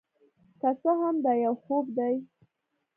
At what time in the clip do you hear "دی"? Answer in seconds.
1.97-2.15